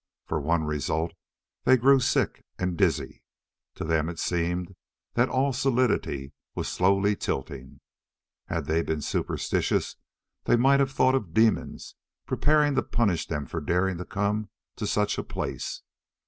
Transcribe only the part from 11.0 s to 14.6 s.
of demons preparing to punish them for daring to come